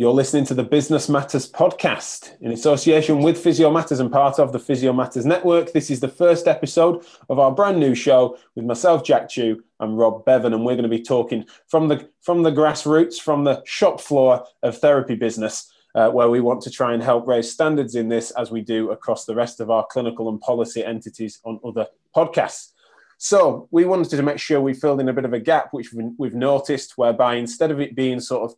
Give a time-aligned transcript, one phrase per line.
[0.00, 4.50] You're listening to the Business Matters podcast in association with Physio Matters and part of
[4.50, 5.74] the Physio Matters network.
[5.74, 9.98] This is the first episode of our brand new show with myself, Jack Chew, and
[9.98, 13.62] Rob Bevan, and we're going to be talking from the from the grassroots, from the
[13.66, 17.94] shop floor of therapy business, uh, where we want to try and help raise standards
[17.94, 21.60] in this as we do across the rest of our clinical and policy entities on
[21.62, 22.72] other podcasts.
[23.22, 25.92] So we wanted to make sure we filled in a bit of a gap, which
[25.92, 28.56] we've noticed, whereby instead of it being sort of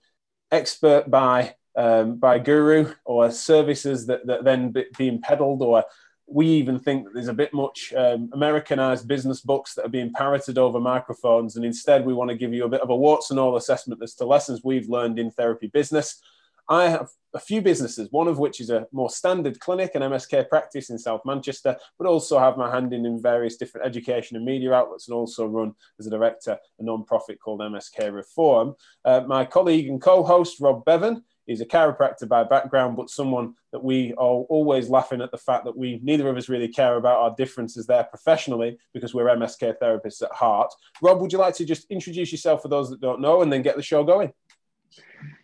[0.52, 5.85] expert by um, by guru or services that, that then being peddled or
[6.29, 10.12] we even think that there's a bit much um, Americanized business books that are being
[10.12, 13.33] parroted over microphones, and instead we want to give you a bit of a warts
[13.33, 16.23] and all assessment as to lessons we've learned in therapy business.
[16.69, 20.49] I have a few businesses, one of which is a more standard clinic and MSK
[20.49, 24.45] practice in South Manchester, but also have my hand in in various different education and
[24.45, 28.74] media outlets and also run as a director a non-profit called MSK Reform.
[29.05, 33.83] Uh, my colleague and co-host Rob Bevan is a chiropractor by background, but someone that
[33.83, 37.21] we are always laughing at the fact that we neither of us really care about
[37.21, 40.73] our differences there professionally because we're MSK therapists at heart.
[41.02, 43.63] Rob, would you like to just introduce yourself for those that don't know and then
[43.63, 44.33] get the show going?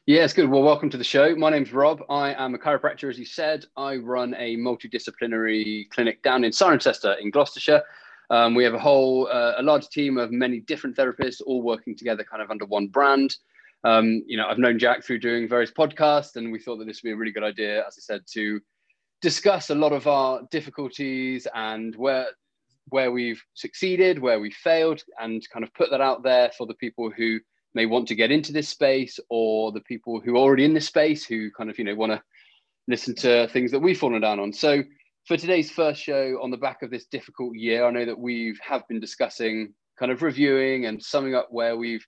[0.07, 0.49] Yeah, it's good.
[0.49, 1.37] Well, welcome to the show.
[1.37, 2.03] My name's Rob.
[2.09, 3.67] I am a chiropractor, as you said.
[3.77, 7.83] I run a multidisciplinary clinic down in Cirencester in Gloucestershire.
[8.31, 11.97] Um, we have a whole, uh, a large team of many different therapists all working
[11.97, 13.37] together kind of under one brand.
[13.85, 17.03] Um, you know, I've known Jack through doing various podcasts, and we thought that this
[17.03, 18.61] would be a really good idea, as I said, to
[19.21, 22.29] discuss a lot of our difficulties and where
[22.91, 26.75] where we've succeeded, where we failed, and kind of put that out there for the
[26.75, 27.39] people who
[27.75, 30.87] may want to get into this space or the people who are already in this
[30.87, 32.23] space who kind of you know want to
[32.87, 34.53] listen to things that we've fallen down on.
[34.53, 34.83] So
[35.27, 38.59] for today's first show on the back of this difficult year i know that we've
[38.67, 42.07] have been discussing kind of reviewing and summing up where we've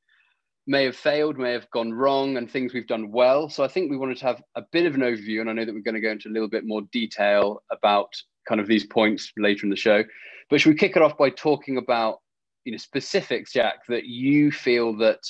[0.67, 3.49] may have failed may have gone wrong and things we've done well.
[3.49, 5.65] So i think we wanted to have a bit of an overview and i know
[5.65, 8.11] that we're going to go into a little bit more detail about
[8.49, 10.03] kind of these points later in the show.
[10.49, 12.19] But should we kick it off by talking about
[12.65, 15.21] you know specifics jack that you feel that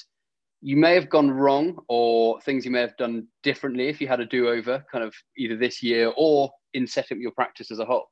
[0.62, 4.20] you may have gone wrong or things you may have done differently if you had
[4.20, 7.84] a do-over kind of either this year or in setting up your practice as a
[7.84, 8.06] whole.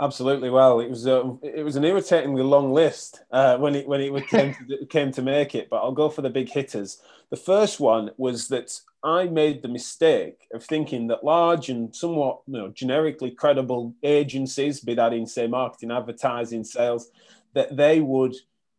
[0.00, 0.48] Absolutely.
[0.48, 4.00] Well it was a, uh, it was an irritatingly long list uh, when it when
[4.00, 7.02] it came to, came to make it but i'll go for the big hitters.
[7.30, 12.42] The first one was that i made the mistake of thinking that large and somewhat
[12.46, 17.10] you know generically credible agencies be that in say marketing advertising sales
[17.54, 18.36] that they would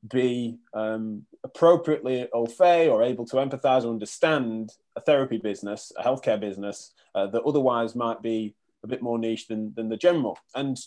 [0.08, 6.04] be um, appropriately au fait or able to empathize or understand a therapy business, a
[6.04, 10.38] healthcare business uh, that otherwise might be a bit more niche than, than the general.
[10.56, 10.80] And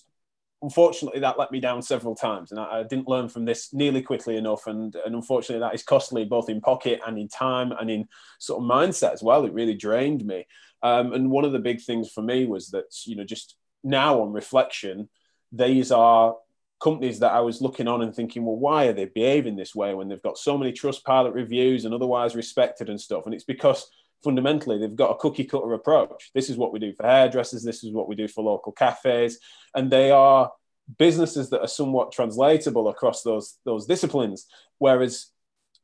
[0.62, 2.52] unfortunately, that let me down several times.
[2.52, 4.66] And I, I, didn't learn from this nearly quickly enough.
[4.66, 8.08] And, and unfortunately, that is costly both in pocket and in time and in
[8.38, 9.44] sort of mindset as well.
[9.44, 10.46] It really drained me.
[10.82, 14.22] Um, and one of the big things for me was that, you know, just now
[14.22, 15.08] on reflection,
[15.50, 16.36] these are
[16.82, 19.94] companies that I was looking on and thinking, well, why are they behaving this way
[19.94, 23.24] when they've got so many Trustpilot reviews and otherwise respected and stuff?
[23.24, 23.88] And it's because
[24.24, 26.30] fundamentally they've got a cookie cutter approach.
[26.34, 29.38] This is what we do for hairdressers, this is what we do for local cafes,
[29.74, 30.50] and they are
[30.98, 34.46] businesses that are somewhat translatable across those those disciplines.
[34.78, 35.28] Whereas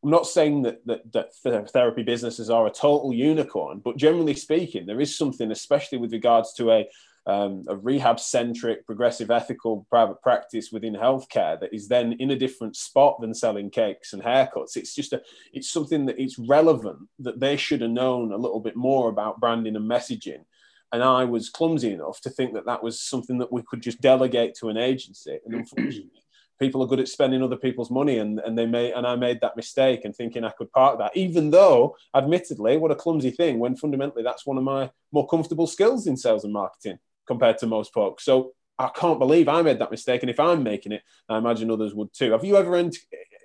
[0.03, 4.87] I'm not saying that, that, that therapy businesses are a total unicorn, but generally speaking,
[4.87, 6.89] there is something, especially with regards to a
[7.29, 12.39] um, a rehab centric, progressive, ethical private practice within healthcare that is then in a
[12.39, 14.77] different spot than selling cakes and haircuts.
[14.77, 15.21] It's just a,
[15.53, 19.41] it's something that it's relevant that they should have known a little bit more about
[19.41, 20.45] branding and messaging.
[20.91, 24.01] And I was clumsy enough to think that that was something that we could just
[24.01, 25.39] delegate to an agency.
[25.45, 26.23] And unfortunately,
[26.59, 29.43] people are good at spending other people's money and, and they may and I made
[29.43, 33.59] that mistake and thinking I could park that, even though admittedly, what a clumsy thing
[33.59, 37.67] when fundamentally that's one of my more comfortable skills in sales and marketing compared to
[37.67, 38.25] most folks.
[38.25, 40.23] So I can't believe I made that mistake.
[40.23, 42.33] And if I'm making it, I imagine others would too.
[42.33, 42.91] Have you ever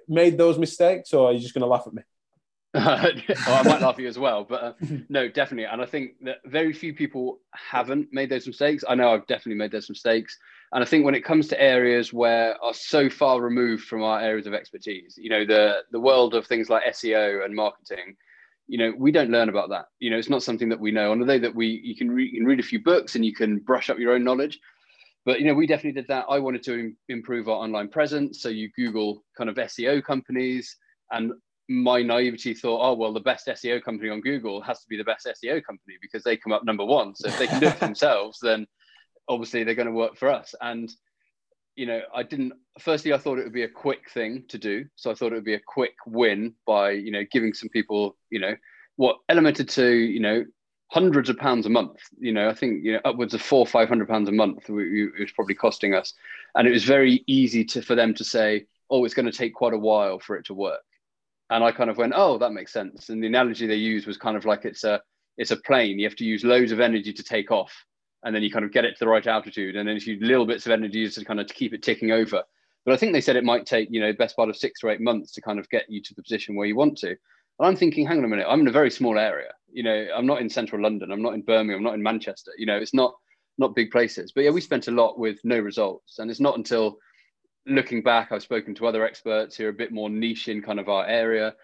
[0.07, 2.03] made those mistakes or are you just going to laugh at me?
[2.73, 3.13] well,
[3.47, 4.73] I might laugh at you as well, but uh,
[5.07, 5.65] no, definitely.
[5.65, 8.83] And I think that very few people haven't made those mistakes.
[8.89, 10.35] I know I've definitely made those mistakes.
[10.71, 14.19] And I think when it comes to areas where are so far removed from our
[14.19, 18.15] areas of expertise, you know, the the world of things like SEO and marketing,
[18.67, 19.85] you know we don't learn about that.
[19.99, 22.09] You know it's not something that we know on the day that we you can,
[22.11, 24.59] re- you can read a few books and you can brush up your own knowledge.
[25.25, 26.25] But you know we definitely did that.
[26.29, 28.41] I wanted to Im- improve our online presence.
[28.41, 30.75] So you google kind of seo companies
[31.11, 31.31] and
[31.69, 35.03] my naivety thought oh well the best seo company on google has to be the
[35.03, 37.15] best seo company because they come up number one.
[37.15, 38.65] So if they can do it for themselves then
[39.27, 40.53] obviously they're going to work for us.
[40.61, 40.91] And
[41.75, 42.53] you know, I didn't.
[42.79, 45.35] Firstly, I thought it would be a quick thing to do, so I thought it
[45.35, 48.55] would be a quick win by you know giving some people you know
[48.95, 50.45] what elemented to you know
[50.91, 51.99] hundreds of pounds a month.
[52.19, 55.19] You know, I think you know upwards of four five hundred pounds a month it
[55.19, 56.13] was probably costing us,
[56.55, 59.55] and it was very easy to for them to say, oh, it's going to take
[59.55, 60.81] quite a while for it to work.
[61.49, 63.09] And I kind of went, oh, that makes sense.
[63.09, 65.01] And the analogy they used was kind of like it's a
[65.37, 65.97] it's a plane.
[65.97, 67.73] You have to use loads of energy to take off,
[68.23, 70.45] and then you kind of get it to the right altitude, and then you little
[70.45, 72.43] bits of energy to kind of to keep it ticking over.
[72.85, 74.89] But I think they said it might take you know best part of six or
[74.89, 77.09] eight months to kind of get you to the position where you want to.
[77.09, 79.51] And I'm thinking, hang on a minute, I'm in a very small area.
[79.71, 81.11] You know, I'm not in central London.
[81.11, 81.77] I'm not in Birmingham.
[81.77, 82.51] I'm not in Manchester.
[82.57, 83.13] You know, it's not
[83.57, 84.31] not big places.
[84.31, 86.97] But yeah, we spent a lot with no results, and it's not until
[87.65, 90.79] looking back, I've spoken to other experts who are a bit more niche in kind
[90.79, 91.55] of our area.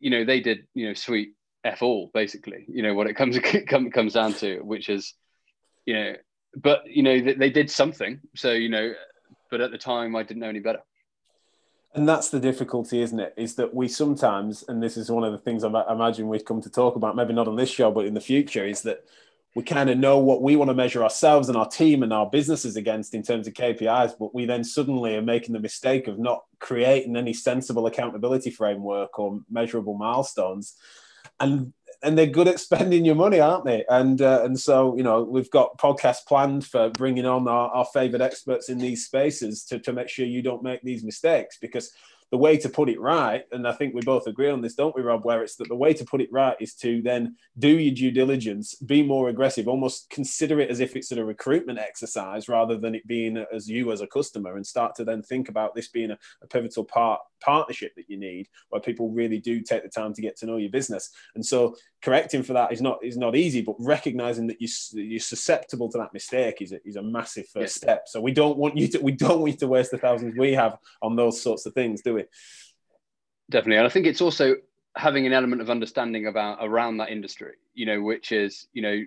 [0.00, 1.34] You know, they did, you know, sweet
[1.64, 3.38] F all basically, you know, what it comes,
[3.92, 5.14] comes down to, which is,
[5.86, 6.12] you know,
[6.56, 8.20] but, you know, they, they did something.
[8.34, 8.92] So, you know,
[9.50, 10.80] but at the time I didn't know any better.
[11.94, 13.32] And that's the difficulty, isn't it?
[13.38, 16.60] Is that we sometimes, and this is one of the things I imagine we've come
[16.60, 19.04] to talk about, maybe not on this show, but in the future, is that
[19.54, 22.28] we kind of know what we want to measure ourselves and our team and our
[22.28, 26.18] businesses against in terms of KPIs, but we then suddenly are making the mistake of
[26.18, 30.76] not creating any sensible accountability framework or measurable milestones.
[31.40, 31.72] And
[32.02, 33.84] and they're good at spending your money, aren't they?
[33.88, 37.84] And uh, and so you know we've got podcasts planned for bringing on our, our
[37.86, 41.92] favorite experts in these spaces to, to make sure you don't make these mistakes because
[42.30, 44.94] the way to put it right, and I think we both agree on this, don't
[44.96, 45.24] we, Rob?
[45.24, 48.10] Where it's that the way to put it right is to then do your due
[48.10, 52.94] diligence, be more aggressive, almost consider it as if it's a recruitment exercise rather than
[52.94, 56.10] it being as you as a customer, and start to then think about this being
[56.10, 60.12] a, a pivotal part partnership that you need, where people really do take the time
[60.12, 61.10] to get to know your business.
[61.34, 65.20] And so correcting for that is not is not easy, but recognizing that you you're
[65.20, 67.94] susceptible to that mistake is a, is a massive first yeah.
[67.94, 68.02] step.
[68.06, 70.52] So we don't want you to we don't want you to waste the thousands we
[70.52, 72.24] have on those sorts of things, do we?
[73.50, 74.56] Definitely, and I think it's also
[74.96, 77.54] having an element of understanding about around that industry.
[77.74, 79.02] You know, which is you know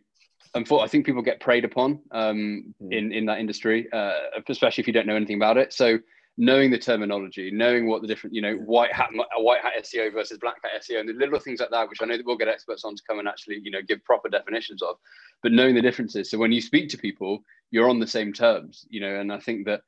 [0.55, 2.91] and for, I think people get preyed upon um, mm.
[2.91, 4.13] in in that industry, uh,
[4.47, 5.73] especially if you don't know anything about it.
[5.73, 5.99] So
[6.39, 10.11] knowing the terminology, knowing what the different, you know, white hat, a white hat SEO
[10.13, 12.37] versus black hat SEO, and the little things like that, which I know that we'll
[12.37, 14.95] get experts on to come and actually, you know, give proper definitions of,
[15.43, 16.31] but knowing the differences.
[16.31, 19.39] So when you speak to people, you're on the same terms, you know, and I
[19.39, 19.81] think that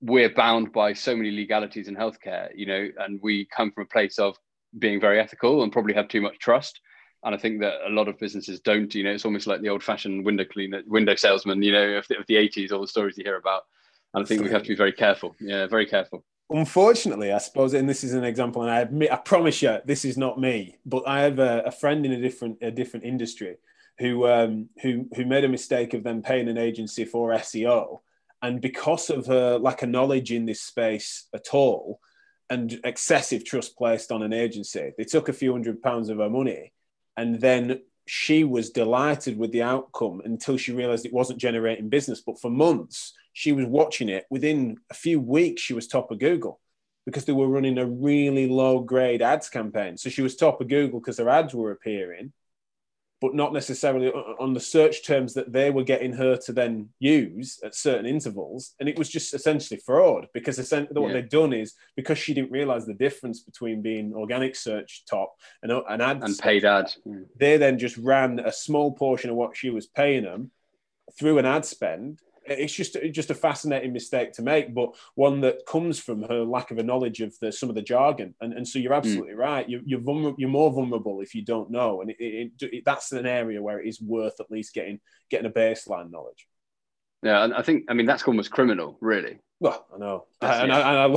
[0.00, 3.86] we're bound by so many legalities in healthcare, you know, and we come from a
[3.86, 4.38] place of
[4.78, 6.80] being very ethical and probably have too much trust.
[7.24, 9.70] And I think that a lot of businesses don't, you know, it's almost like the
[9.70, 12.86] old fashioned window cleaner, window salesman, you know, of the, of the 80s, all the
[12.86, 13.64] stories you hear about
[14.14, 15.36] and I think we have to be very careful.
[15.40, 16.24] Yeah, very careful.
[16.50, 20.04] Unfortunately, I suppose, and this is an example, and I admit, I promise you, this
[20.04, 23.56] is not me, but I have a, a friend in a different a different industry
[23.98, 28.00] who um, who who made a mistake of them paying an agency for SEO,
[28.42, 32.00] and because of her lack of knowledge in this space at all,
[32.48, 36.30] and excessive trust placed on an agency, they took a few hundred pounds of her
[36.30, 36.72] money,
[37.16, 42.20] and then she was delighted with the outcome until she realized it wasn't generating business.
[42.20, 44.26] But for months, she was watching it.
[44.30, 46.60] Within a few weeks, she was top of Google
[47.06, 49.96] because they were running a really low grade ads campaign.
[49.96, 52.32] So she was top of Google because her ads were appearing,
[53.20, 57.58] but not necessarily on the search terms that they were getting her to then use
[57.64, 58.74] at certain intervals.
[58.80, 62.52] And it was just essentially fraud because essentially what they'd done is because she didn't
[62.52, 66.98] realize the difference between being organic search top and an ad and paid ads,
[67.36, 70.50] they then just ran a small portion of what she was paying them
[71.18, 72.20] through an ad spend
[72.50, 76.70] it's just just a fascinating mistake to make, but one that comes from her lack
[76.70, 78.34] of a knowledge of the, some of the jargon.
[78.40, 78.98] And, and so you're hmm.
[78.98, 79.38] absolutely mm.
[79.38, 79.68] right.
[79.68, 83.12] You, you're vulnerable, you're more vulnerable if you don't know, and it, it, it, that's
[83.12, 86.46] an area where it is worth at least getting getting a baseline knowledge.
[87.22, 89.38] Yeah, and I think I mean that's almost criminal, really.
[89.62, 91.16] Well, I know, and, I, I,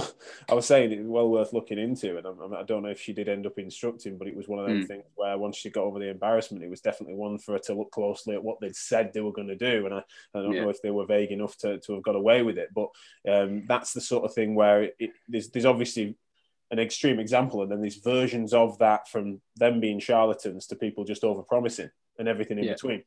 [0.50, 3.14] I, was saying it's well worth looking into, and I, I, don't know if she
[3.14, 4.88] did end up instructing, but it was one of those mm.
[4.88, 7.74] things where once she got over the embarrassment, it was definitely one for her to
[7.74, 10.04] look closely at what they'd said they were going to do, and I,
[10.36, 10.64] I don't yeah.
[10.64, 12.90] know if they were vague enough to, to have got away with it, but
[13.32, 16.18] um, that's the sort of thing where it, there's, there's obviously
[16.70, 21.06] an extreme example, and then there's versions of that from them being charlatans to people
[21.06, 22.74] just over promising and everything in yeah.
[22.74, 23.04] between.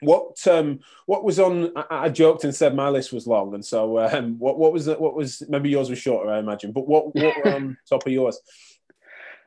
[0.00, 1.76] What um what was on?
[1.76, 4.86] I, I, joked and said my list was long, and so um, what what was?
[4.86, 6.72] What was maybe yours was shorter, I imagine.
[6.72, 8.40] But what what were on top of yours?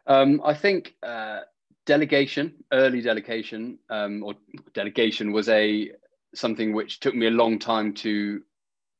[0.07, 1.41] Um, I think uh,
[1.85, 4.33] delegation, early delegation, um, or
[4.73, 5.91] delegation was a
[6.35, 8.41] something which took me a long time to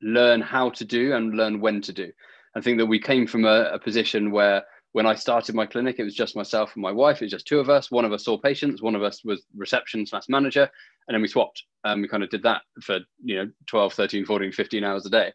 [0.01, 2.12] learn how to do and learn when to do.
[2.55, 5.98] I think that we came from a, a position where when I started my clinic,
[6.00, 7.21] it was just myself and my wife.
[7.21, 7.89] It was just two of us.
[7.89, 8.81] One of us saw patients.
[8.81, 10.69] One of us was reception slash manager.
[11.07, 11.63] And then we swapped.
[11.83, 15.10] And we kind of did that for, you know, 12, 13, 14, 15 hours a
[15.10, 15.31] day.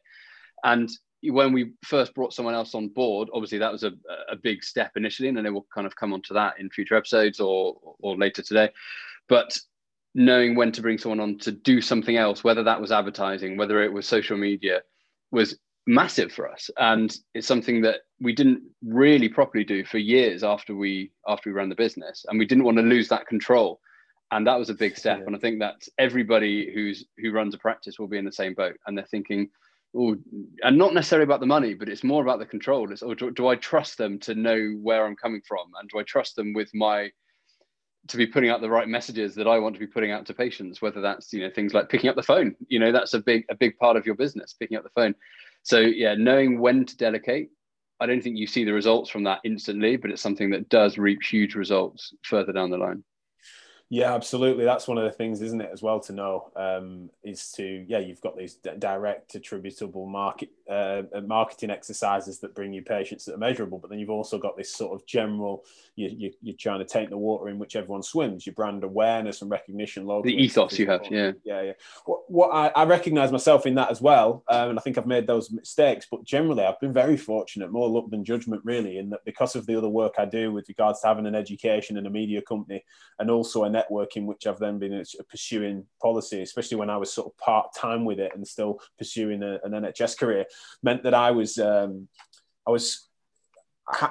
[0.62, 0.90] And
[1.22, 3.92] when we first brought someone else on board, obviously that was a,
[4.30, 6.94] a big step initially, and then we'll kind of come on to that in future
[6.94, 8.70] episodes or or later today.
[9.28, 9.58] But
[10.14, 13.82] knowing when to bring someone on to do something else, whether that was advertising, whether
[13.82, 14.82] it was social media,
[15.30, 16.70] was massive for us.
[16.78, 21.54] And it's something that we didn't really properly do for years after we after we
[21.54, 22.24] ran the business.
[22.28, 23.80] And we didn't want to lose that control.
[24.32, 25.18] And that was a big step.
[25.20, 25.26] Yeah.
[25.26, 28.54] And I think that everybody who's who runs a practice will be in the same
[28.54, 28.76] boat.
[28.86, 29.48] And they're thinking,
[29.96, 30.16] oh,
[30.62, 32.90] and not necessarily about the money, but it's more about the control.
[32.90, 35.68] It's, oh, do, do I trust them to know where I'm coming from?
[35.80, 37.10] And do I trust them with my
[38.08, 40.34] to be putting out the right messages that I want to be putting out to
[40.34, 42.54] patients, whether that's you know things like picking up the phone.
[42.68, 45.14] You know that's a big a big part of your business, picking up the phone.
[45.66, 47.50] So yeah, knowing when to delegate.
[47.98, 50.96] I don't think you see the results from that instantly, but it's something that does
[50.96, 53.02] reap huge results further down the line.
[53.88, 54.64] Yeah, absolutely.
[54.64, 57.98] That's one of the things, isn't it, as well to know um, is to yeah,
[57.98, 63.38] you've got these direct attributable market uh, marketing exercises that bring you patients that are
[63.38, 65.64] measurable, but then you've also got this sort of general
[65.94, 68.44] you, you, you're trying to take the water in which everyone swims.
[68.44, 70.34] Your brand awareness and recognition, locally.
[70.34, 71.72] The ethos you have, yeah, yeah, yeah.
[72.04, 75.06] What, what I, I recognise myself in that as well, um, and I think I've
[75.06, 76.06] made those mistakes.
[76.10, 79.64] But generally, I've been very fortunate, more luck than judgment, really, in that because of
[79.66, 82.84] the other work I do with regards to having an education and a media company,
[83.20, 87.28] and also a networking, which I've then been pursuing policy, especially when I was sort
[87.28, 90.44] of part time with it and still pursuing a, an NHS career,
[90.82, 92.08] meant that I was um,
[92.66, 93.06] I was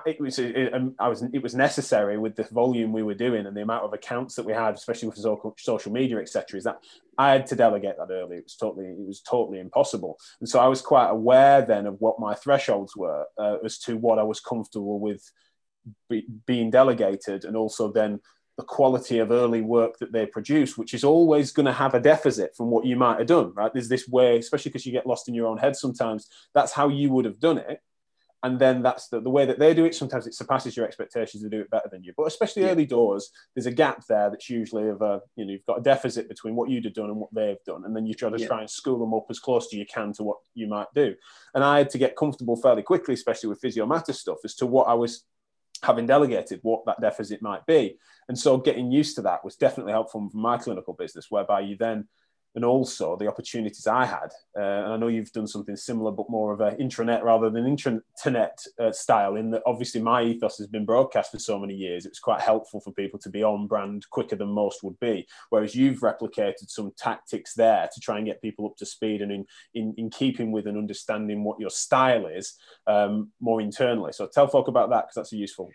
[0.06, 3.46] it was it, um, I was it was necessary with the volume we were doing
[3.46, 6.58] and the amount of accounts that we had, especially with social media, etc.
[6.58, 6.78] Is that
[7.18, 8.38] I had to delegate that early.
[8.38, 12.00] It was totally it was totally impossible, and so I was quite aware then of
[12.00, 15.30] what my thresholds were uh, as to what I was comfortable with
[16.10, 18.22] be, being delegated, and also then
[18.58, 22.00] the quality of early work that they produce, which is always going to have a
[22.00, 23.74] deficit from what you might have done, right?
[23.74, 26.30] There's this way, especially because you get lost in your own head sometimes.
[26.54, 27.82] That's how you would have done it.
[28.44, 29.96] And then that's the, the way that they do it.
[29.96, 32.14] Sometimes it surpasses your expectations to do it better than you.
[32.16, 32.70] But especially yeah.
[32.70, 35.82] early doors, there's a gap there that's usually of a, you know, you've got a
[35.82, 37.86] deficit between what you'd have done and what they've done.
[37.86, 38.46] And then you try to yeah.
[38.46, 41.16] try and school them up as close as you can to what you might do.
[41.56, 44.68] And I had to get comfortable fairly quickly, especially with physio matter stuff, as to
[44.68, 45.26] what I was
[45.82, 47.98] having delegated what that deficit might be.
[48.28, 51.78] And so getting used to that was definitely helpful for my clinical business, whereby you
[51.78, 52.08] then
[52.56, 54.32] and also the opportunities I had.
[54.58, 57.68] Uh, and I know you've done something similar, but more of an intranet rather than
[57.68, 59.36] internet uh, style.
[59.36, 62.06] In that, obviously, my ethos has been broadcast for so many years.
[62.06, 65.28] It's quite helpful for people to be on brand quicker than most would be.
[65.50, 69.32] Whereas you've replicated some tactics there to try and get people up to speed and
[69.32, 72.56] in in, in keeping with and understanding what your style is
[72.88, 74.14] um, more internally.
[74.14, 75.70] So tell folk about that because that's a useful.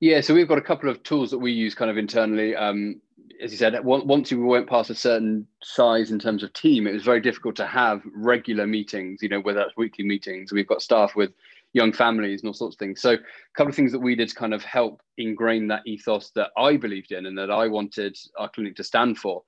[0.00, 2.54] Yeah, so we've got a couple of tools that we use kind of internally.
[2.54, 3.00] Um,
[3.42, 6.92] as you said, once we went past a certain size in terms of team, it
[6.92, 10.52] was very difficult to have regular meetings, you know, whether that's weekly meetings.
[10.52, 11.32] We've got staff with
[11.72, 13.00] young families and all sorts of things.
[13.00, 13.18] So a
[13.56, 16.76] couple of things that we did to kind of help ingrain that ethos that I
[16.76, 19.42] believed in and that I wanted our clinic to stand for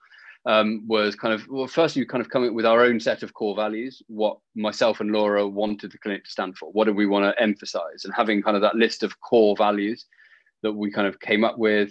[0.46, 3.22] um, was kind of, well, first you kind of come up with our own set
[3.22, 6.70] of core values, what myself and Laura wanted the clinic to stand for.
[6.72, 8.04] What do we want to emphasize?
[8.04, 10.06] And having kind of that list of core values
[10.72, 11.90] that we kind of came up with.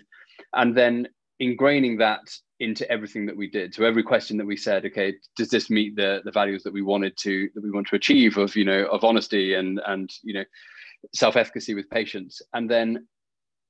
[0.53, 1.07] And then
[1.41, 2.21] ingraining that
[2.59, 3.73] into everything that we did.
[3.73, 6.81] So every question that we said, okay, does this meet the the values that we
[6.81, 10.33] wanted to that we want to achieve of you know of honesty and and you
[10.33, 10.45] know
[11.13, 13.07] self efficacy with patients, and then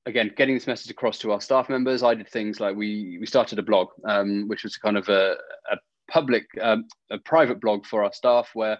[0.06, 2.02] again getting this message across to our staff members.
[2.02, 5.36] I did things like we we started a blog, um, which was kind of a,
[5.72, 5.76] a
[6.08, 8.78] public um, a private blog for our staff where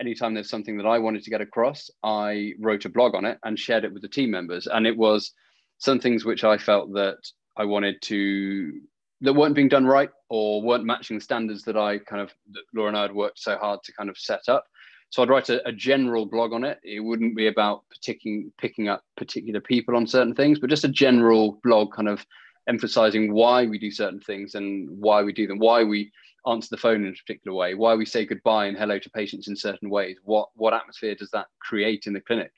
[0.00, 3.38] anytime there's something that I wanted to get across, I wrote a blog on it
[3.42, 5.32] and shared it with the team members, and it was
[5.78, 7.18] some things which I felt that
[7.56, 8.80] I wanted to
[9.20, 12.62] that weren't being done right or weren't matching the standards that I kind of that
[12.74, 14.66] Laura and I had worked so hard to kind of set up.
[15.10, 16.78] So I'd write a, a general blog on it.
[16.84, 20.88] It wouldn't be about picking picking up particular people on certain things, but just a
[20.88, 22.24] general blog, kind of
[22.68, 26.12] emphasizing why we do certain things and why we do them, why we
[26.46, 29.48] answer the phone in a particular way, why we say goodbye and hello to patients
[29.48, 30.18] in certain ways.
[30.24, 32.52] What what atmosphere does that create in the clinic?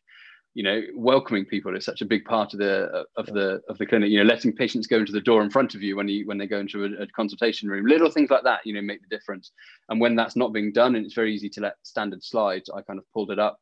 [0.54, 3.86] You know welcoming people is such a big part of the of the of the
[3.86, 6.26] clinic you know letting patients go into the door in front of you when you
[6.26, 7.86] when they go into a, a, consultation room.
[7.86, 9.52] Little things like that you know make the difference.
[9.88, 12.82] And when that's not being done and it's very easy to let standard slide i
[12.82, 13.58] kind of pulled it up.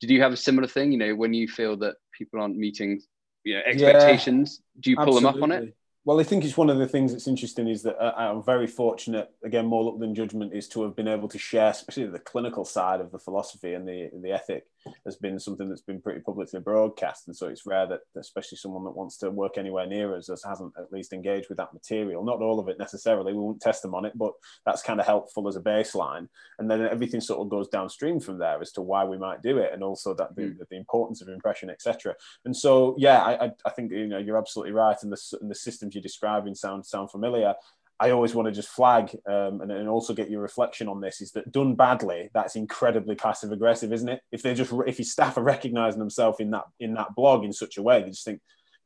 [0.00, 3.00] Did you have a similar thing you know when you feel that people aren't meeting
[3.44, 5.40] you know expectations yeah, do you pull absolutely.
[5.40, 5.76] them up on it?
[6.04, 8.68] well, I think it's one of the things that's interesting is that uh, I'm very
[8.68, 12.20] fortunate, again, more luck than judgment, is to have been able to share, especially the
[12.20, 14.66] clinical side of the philosophy and the the ethic
[15.04, 18.84] has been something that's been pretty publicly broadcast, and so it's rare that, especially someone
[18.84, 22.24] that wants to work anywhere near us, hasn't at least engaged with that material.
[22.24, 23.32] Not all of it necessarily.
[23.32, 24.32] We won't test them on it, but
[24.64, 26.28] that's kind of helpful as a baseline.
[26.58, 29.58] And then everything sort of goes downstream from there as to why we might do
[29.58, 30.68] it, and also that the, mm.
[30.68, 32.14] the importance of impression, etc.
[32.44, 35.54] And so, yeah, I, I think you know you're absolutely right, and the, and the
[35.54, 37.54] systems you're describing sound sound familiar.
[37.98, 41.22] I always want to just flag um, and, and, also get your reflection on this
[41.22, 44.20] is that done badly, that's incredibly passive aggressive, isn't it?
[44.30, 47.52] If they just if your staff are recognizing themselves in that in that blog in
[47.52, 48.40] such a way, they just think,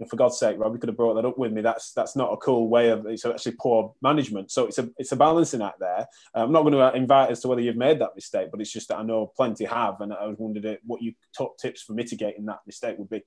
[0.08, 1.60] for God's sake, Rob, you could have brought that up with me.
[1.60, 4.50] That's that's not a cool way of it's actually poor management.
[4.50, 6.06] So it's a it's a balancing act there.
[6.32, 8.88] I'm not going to invite as to whether you've made that mistake, but it's just
[8.88, 12.46] that I know plenty have, and I was wondered what your top tips for mitigating
[12.46, 13.22] that mistake would be.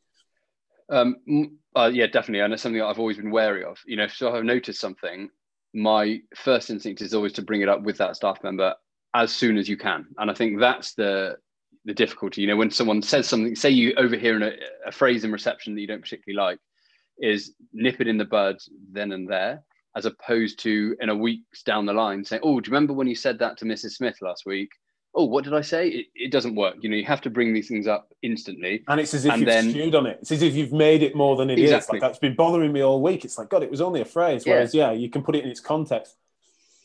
[0.89, 1.17] Um,
[1.75, 3.77] uh, yeah, definitely, and it's something that I've always been wary of.
[3.85, 5.29] You know, so I've noticed something
[5.73, 8.73] my first instinct is always to bring it up with that staff member
[9.13, 10.05] as soon as you can.
[10.17, 11.37] And I think that's the
[11.85, 12.41] the difficulty.
[12.41, 14.53] You know, when someone says something, say you overhear a,
[14.87, 16.59] a phrase in reception that you don't particularly like,
[17.19, 18.57] is nip it in the bud
[18.91, 19.63] then and there,
[19.95, 23.07] as opposed to in a week's down the line saying, "Oh, do you remember when
[23.07, 23.91] you said that to Mrs.
[23.91, 24.69] Smith last week?"
[25.15, 25.89] Oh, what did I say?
[25.89, 26.77] It, it, doesn't work.
[26.81, 28.83] You know, you have to bring these things up instantly.
[28.87, 30.19] And it's as if you've then, stewed on it.
[30.21, 31.97] It's as if you've made it more than it exactly.
[31.97, 32.01] is.
[32.01, 33.23] Like that's been bothering me all week.
[33.23, 34.45] It's like, God, it was only a phrase.
[34.45, 36.15] Whereas, yeah, yeah you can put it in its context.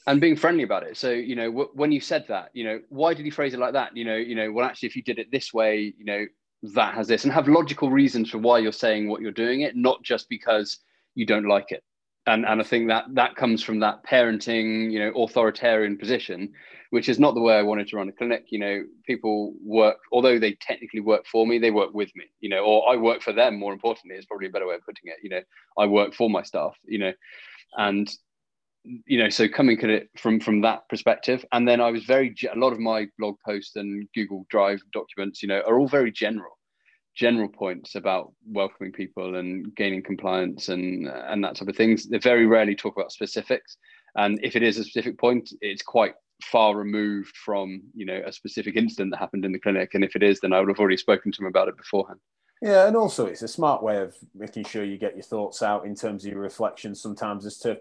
[0.07, 0.97] And being friendly about it.
[0.97, 3.61] So, you know, w- when you said that, you know, why did he phrase it
[3.61, 3.97] like that?
[3.97, 6.27] You know, you know, well, actually, if you did it this way, you know,
[6.75, 9.77] that has this, and have logical reasons for why you're saying what you're doing it,
[9.77, 10.79] not just because
[11.15, 11.83] you don't like it
[12.29, 16.53] and and I think that that comes from that parenting, you know, authoritarian position,
[16.91, 18.47] which is not the way I wanted to run a clinic.
[18.49, 22.25] You know, people work, although they technically work for me, they work with me.
[22.41, 23.59] You know, or I work for them.
[23.59, 25.17] More importantly, is probably a better way of putting it.
[25.23, 25.43] You know,
[25.79, 26.77] I work for my staff.
[26.85, 27.13] You know,
[27.77, 28.11] and
[29.07, 32.35] you know, so coming at it from from that perspective, and then I was very
[32.53, 36.13] a lot of my blog posts and Google Drive documents, you know, are all very
[36.13, 36.59] general
[37.17, 42.09] general points about welcoming people and gaining compliance and and that type of things.
[42.09, 43.77] They very rarely talk about specifics,
[44.17, 48.33] and if it is a specific point, it's quite far removed from you know a
[48.33, 49.95] specific incident that happened in the clinic.
[49.95, 52.21] And if it is, then I would have already spoken to him about it beforehand.
[52.61, 55.87] Yeah, and also it's a smart way of making sure you get your thoughts out
[55.87, 57.01] in terms of your reflections.
[57.01, 57.81] Sometimes as to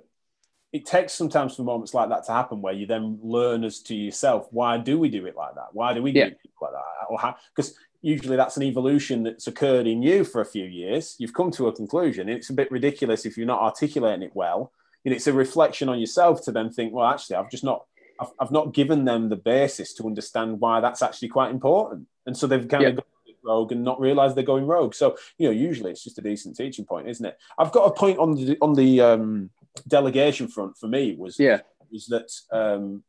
[0.74, 3.96] it takes sometimes for moments like that to happen where you then learn as to
[3.96, 6.84] yourself why do we do it like that why do we do it like that
[7.10, 11.16] or how because usually that's an evolution that's occurred in you for a few years
[11.20, 14.72] you've come to a conclusion it's a bit ridiculous if you're not articulating it well
[15.06, 17.86] and it's a reflection on yourself to then think well actually i've just not
[18.20, 22.08] I've, I've not given them the basis to understand why that's actually quite important.
[22.26, 22.90] And so they've kind yeah.
[22.90, 23.06] of gone
[23.44, 24.94] rogue and not realize they're going rogue.
[24.94, 27.38] So you know usually it's just a decent teaching point isn't it?
[27.58, 29.50] I've got a point on the on the um
[29.88, 31.62] delegation front for me was yeah.
[31.92, 33.04] was that um,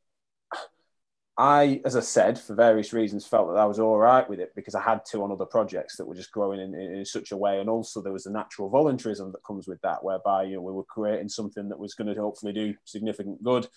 [1.41, 4.53] I, as I said, for various reasons, felt that I was all right with it
[4.57, 7.31] because I had to on other projects that were just growing in, in, in, such
[7.31, 10.57] a way, and also there was a natural voluntarism that comes with that, whereby you
[10.57, 13.69] know we were creating something that was going to hopefully do significant good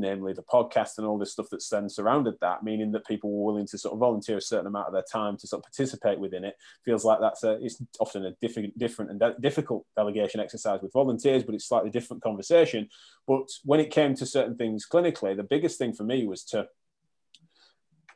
[0.00, 3.52] namely the podcast and all this stuff that's then surrounded that, meaning that people were
[3.52, 6.18] willing to sort of volunteer a certain amount of their time to sort of participate
[6.18, 6.56] within it.
[6.84, 10.92] Feels like that's a it's often a different, different and de- difficult delegation exercise with
[10.92, 12.88] volunteers, but it's slightly different conversation.
[13.26, 16.66] But when it came to certain things clinically, the biggest thing for me was to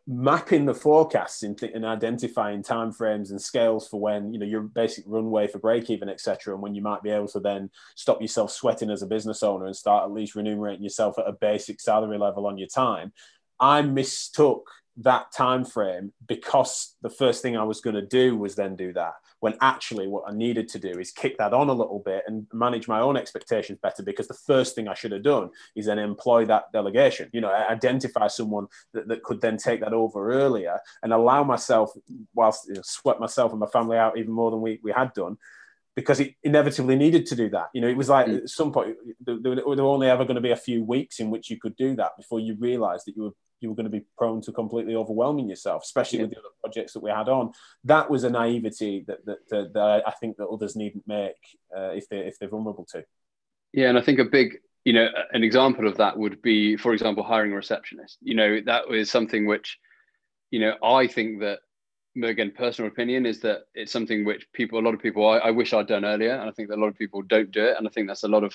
[0.06, 4.60] mapping the forecasts and, th- and identifying timeframes and scales for when you know your
[4.60, 8.20] basic runway for break even etc and when you might be able to then stop
[8.20, 11.80] yourself sweating as a business owner and start at least remunerating yourself at a basic
[11.80, 13.14] salary level on your time
[13.58, 18.54] i mistook that time frame because the first thing I was going to do was
[18.54, 19.14] then do that.
[19.44, 22.46] When actually, what I needed to do is kick that on a little bit and
[22.54, 24.02] manage my own expectations better.
[24.02, 27.28] Because the first thing I should have done is then employ that delegation.
[27.34, 31.92] You know, identify someone that, that could then take that over earlier and allow myself,
[32.34, 35.12] whilst you know, sweat myself and my family out even more than we, we had
[35.12, 35.36] done,
[35.94, 37.68] because it inevitably needed to do that.
[37.74, 38.38] You know, it was like mm.
[38.38, 41.28] at some point there, there were only ever going to be a few weeks in
[41.30, 43.90] which you could do that before you realised that you were you were going to
[43.90, 46.24] be prone to completely overwhelming yourself, especially yeah.
[46.24, 47.52] with the other projects that we had on.
[47.84, 51.36] That was a naivety that that, that, that I think that others needn't make
[51.76, 53.04] uh, if they if they're vulnerable to.
[53.72, 56.92] Yeah, and I think a big you know an example of that would be, for
[56.92, 58.18] example, hiring a receptionist.
[58.22, 59.78] You know, that was something which,
[60.50, 61.60] you know, I think that
[62.22, 65.50] again, personal opinion is that it's something which people, a lot of people, I, I
[65.50, 67.76] wish I'd done earlier, and I think that a lot of people don't do it,
[67.76, 68.54] and I think that's a lot of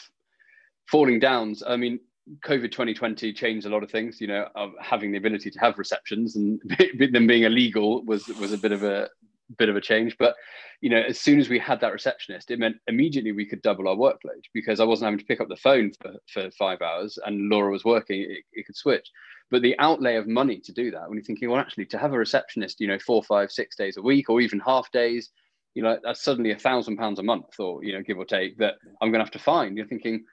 [0.87, 1.61] falling downs.
[1.65, 1.99] I mean,
[2.45, 4.21] COVID 2020 changed a lot of things.
[4.21, 4.47] You know,
[4.81, 6.61] having the ability to have receptions and
[7.11, 9.09] them being illegal was was a bit of a
[9.57, 10.15] bit of a change.
[10.17, 10.35] But
[10.81, 13.87] you know, as soon as we had that receptionist, it meant immediately we could double
[13.87, 17.17] our workload because I wasn't having to pick up the phone for, for five hours
[17.25, 18.21] and Laura was working.
[18.21, 19.09] It, it could switch.
[19.51, 22.13] but the outlay of money to do that when you're thinking well actually to have
[22.13, 25.31] a receptionist you know four five six days a week or even half days
[25.75, 28.57] you know that's suddenly a thousand pounds a month or you know give or take
[28.57, 30.23] that i'm going to have to find you're thinking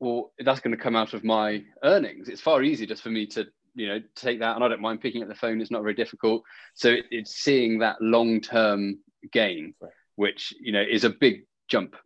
[0.00, 2.28] well that's going to come out of my earnings.
[2.28, 5.00] It's far easier just for me to you know take that and i don't mind
[5.00, 6.42] picking up the phone it's not very difficult.
[6.74, 8.98] So it, it's seeing that long term
[9.32, 9.74] gain
[10.16, 11.96] which you know is a big jump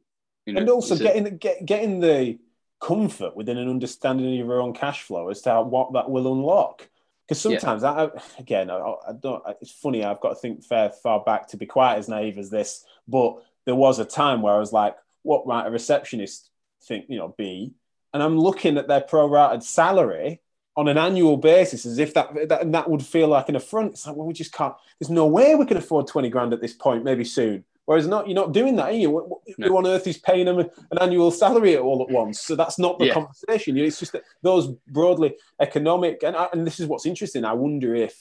[0.46, 2.38] you know, and also getting a, get, getting the
[2.80, 6.88] comfort within an understanding of your own cash flow as to what that will unlock.
[7.28, 7.92] Because sometimes yeah.
[7.92, 11.56] I, again I, I, don't it's funny i've got to think fair far back to
[11.56, 14.96] be quite as naive as this but there was a time where i was like
[15.22, 16.50] what might a receptionist
[16.82, 17.72] think you know be
[18.12, 20.40] and i'm looking at their prorated salary
[20.76, 23.92] on an annual basis as if that, that and that would feel like an affront.
[23.92, 24.74] It's like, well, we just can't.
[24.98, 27.04] There's no way we can afford 20 grand at this point.
[27.04, 27.64] Maybe soon.
[27.84, 29.40] Whereas not, you're not doing that, are you?
[29.58, 29.66] No.
[29.66, 32.40] Who on earth is paying them an annual salary all at once?
[32.40, 33.14] So that's not the yeah.
[33.14, 33.76] conversation.
[33.76, 37.44] It's just that those broadly economic, and, and this is what's interesting.
[37.44, 38.16] I wonder if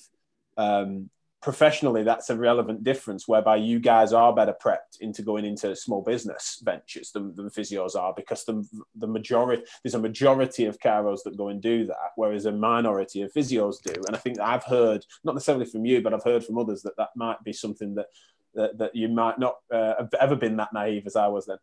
[0.58, 5.75] um, professionally that's a relevant difference whereby you guys are better prepped into going into
[5.75, 10.80] small business ventures than, than physios are because the, the majority there's a majority of
[10.80, 13.93] chiros that go and do that whereas a minority of physios do.
[14.08, 16.95] And i think i've heard not necessarily from you but i've heard from others that
[16.97, 18.08] that might be something that
[18.54, 21.58] that, that you might not uh, have ever been that naive as i was then.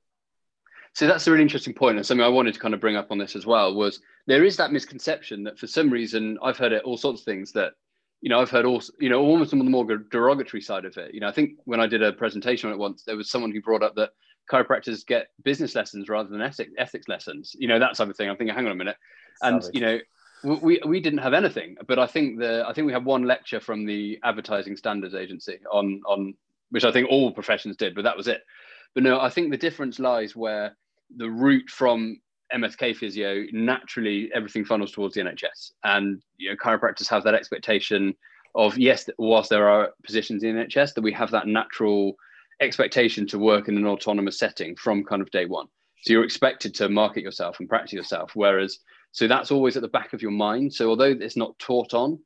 [0.95, 3.13] So that's a really interesting point and something i wanted to kind of bring up
[3.13, 6.73] on this as well was there is that misconception that for some reason i've heard
[6.73, 7.75] it all sorts of things that
[8.21, 11.15] you know, I've heard also, you know, almost on the more derogatory side of it.
[11.15, 13.53] You know, I think when I did a presentation on it once, there was someone
[13.53, 14.11] who brought up that
[14.51, 17.55] chiropractors get business lessons rather than ethics, ethics lessons.
[17.59, 18.29] You know, that type of thing.
[18.29, 18.97] I'm thinking, hang on a minute,
[19.43, 19.99] and you know,
[20.43, 23.61] we we didn't have anything, but I think the I think we had one lecture
[23.61, 26.35] from the Advertising Standards Agency on on
[26.71, 28.43] which I think all professions did, but that was it.
[28.95, 30.77] But no, I think the difference lies where
[31.17, 32.21] the route from
[32.55, 35.73] MSK physio, naturally everything funnels towards the NHS.
[35.85, 38.15] And you know, chiropractors have that expectation
[38.55, 42.15] of yes, whilst there are positions in NHS, that we have that natural
[42.61, 45.67] expectation to work in an autonomous setting from kind of day one.
[46.03, 48.33] So you're expected to market yourself and practice yourself.
[48.35, 48.79] Whereas,
[49.13, 50.73] so that's always at the back of your mind.
[50.73, 52.19] So although it's not taught on,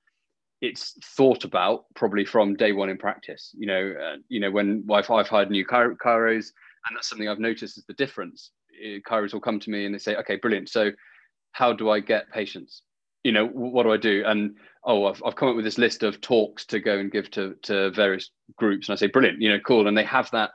[0.61, 3.51] it's thought about probably from day one in practice.
[3.55, 6.53] You know, uh, you know when I've, I've hired new chiros,
[6.89, 8.53] and that's something I've noticed is the difference
[9.09, 10.69] chiros will come to me and they say, okay, brilliant.
[10.69, 10.91] So
[11.53, 12.83] how do I get patients?
[13.25, 14.25] You know, what do I do?
[14.27, 17.31] And oh, I've, I've come up with this list of talks to go and give
[17.33, 18.89] to, to various groups.
[18.89, 19.87] And I say, brilliant, you know, cool.
[19.87, 20.51] And they have that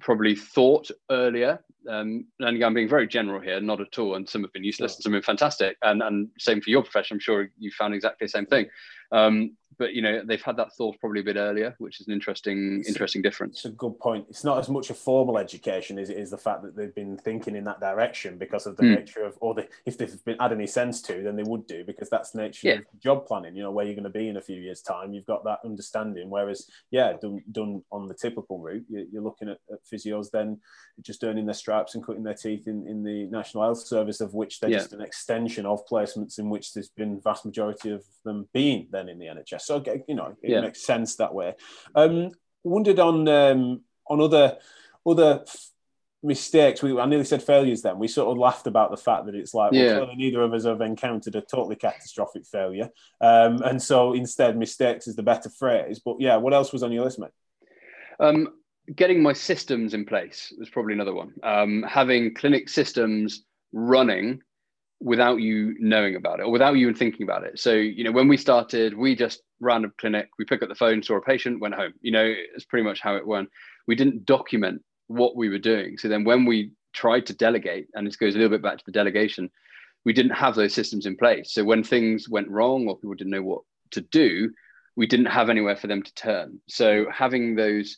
[0.00, 1.62] probably thought earlier.
[1.88, 4.14] Um, and I'm being very general here, not at all.
[4.14, 5.76] And some have been useless, and some have been fantastic.
[5.82, 7.16] And and same for your profession.
[7.16, 8.66] I'm sure you found exactly the same thing.
[9.12, 12.12] Um, but you know they've had that thought probably a bit earlier, which is an
[12.12, 13.56] interesting it's interesting a, difference.
[13.56, 14.26] It's a good point.
[14.28, 17.16] It's not as much a formal education as it is the fact that they've been
[17.16, 18.98] thinking in that direction because of the mm.
[18.98, 21.82] nature of, or the, if they've been had any sense to, then they would do
[21.82, 22.74] because that's the nature yeah.
[22.74, 23.56] of job planning.
[23.56, 25.14] You know where you're going to be in a few years' time.
[25.14, 26.28] You've got that understanding.
[26.28, 30.60] Whereas, yeah, done, done on the typical route, you're looking at, at physios then
[31.02, 34.34] just earning their stripes and cutting their teeth in, in the National Health Service, of
[34.34, 34.78] which they're yeah.
[34.78, 39.08] just an extension of placements in which there's been vast majority of them being then
[39.08, 39.62] in the NHS.
[39.70, 40.60] So you know, it yeah.
[40.62, 41.54] makes sense that way.
[41.94, 42.30] Um,
[42.64, 44.58] wondered on um, on other
[45.06, 45.44] other
[46.22, 46.82] mistakes.
[46.82, 47.82] We I nearly said failures.
[47.82, 49.98] Then we sort of laughed about the fact that it's like, yeah.
[49.98, 55.06] well, neither of us have encountered a totally catastrophic failure, um, and so instead, mistakes
[55.06, 56.00] is the better phrase.
[56.04, 57.30] But yeah, what else was on your list, mate?
[58.18, 58.48] Um,
[58.94, 61.32] getting my systems in place was probably another one.
[61.44, 64.42] Um, having clinic systems running
[65.00, 67.58] without you knowing about it or without you even thinking about it.
[67.58, 70.74] So, you know, when we started, we just ran a clinic, we picked up the
[70.74, 71.94] phone, saw a patient, went home.
[72.02, 73.48] You know, it's pretty much how it went.
[73.86, 75.96] We didn't document what we were doing.
[75.96, 78.84] So then when we tried to delegate, and this goes a little bit back to
[78.84, 79.50] the delegation,
[80.04, 81.54] we didn't have those systems in place.
[81.54, 84.50] So when things went wrong or people didn't know what to do,
[84.96, 86.60] we didn't have anywhere for them to turn.
[86.68, 87.96] So having those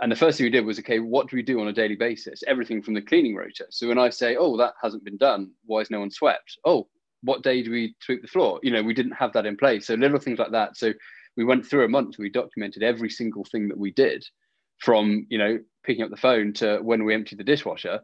[0.00, 1.94] and the first thing we did was, okay, what do we do on a daily
[1.94, 2.42] basis?
[2.46, 3.66] Everything from the cleaning rota.
[3.70, 6.58] So when I say, oh, that hasn't been done, why is no one swept?
[6.64, 6.88] Oh,
[7.22, 8.60] what day do we sweep the floor?
[8.62, 9.86] You know, we didn't have that in place.
[9.86, 10.76] So little things like that.
[10.78, 10.94] So
[11.36, 14.24] we went through a month, we documented every single thing that we did
[14.78, 18.00] from, you know, picking up the phone to when we emptied the dishwasher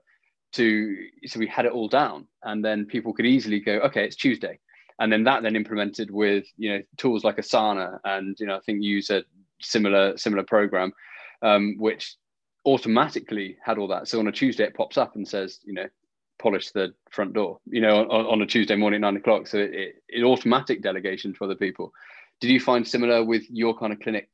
[0.53, 2.27] to, so we had it all down.
[2.43, 4.59] And then people could easily go, okay, it's Tuesday.
[4.99, 8.61] And then that then implemented with, you know, tools like Asana and, you know, I
[8.61, 9.25] think use a
[9.63, 10.93] similar, similar program
[11.43, 12.17] um, which
[12.65, 14.09] automatically had all that.
[14.09, 15.87] So on a Tuesday, it pops up and says, you know,
[16.39, 19.47] polish the front door, you know, on, on a Tuesday morning, nine o'clock.
[19.47, 21.93] So it, it, it automatic delegation to other people.
[22.41, 24.29] Did you find similar with your kind of clinic